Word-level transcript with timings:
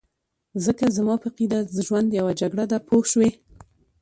ځکه 0.65 0.85
زما 0.97 1.15
په 1.23 1.27
عقیده 1.31 1.59
ژوند 1.85 2.09
یو 2.19 2.27
جګړه 2.39 2.65
ده 2.71 2.77
پوه 2.87 3.03
شوې!. 3.11 3.29